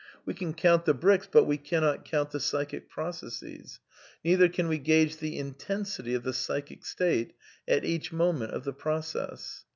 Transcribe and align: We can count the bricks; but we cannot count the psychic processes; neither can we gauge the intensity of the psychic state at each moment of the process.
We 0.25 0.33
can 0.33 0.55
count 0.55 0.85
the 0.85 0.95
bricks; 0.95 1.27
but 1.31 1.43
we 1.43 1.59
cannot 1.59 2.05
count 2.05 2.31
the 2.31 2.39
psychic 2.39 2.89
processes; 2.89 3.79
neither 4.25 4.49
can 4.49 4.67
we 4.67 4.79
gauge 4.79 5.17
the 5.17 5.37
intensity 5.37 6.15
of 6.15 6.23
the 6.23 6.33
psychic 6.33 6.83
state 6.83 7.35
at 7.67 7.85
each 7.85 8.11
moment 8.11 8.51
of 8.51 8.63
the 8.63 8.73
process. 8.73 9.63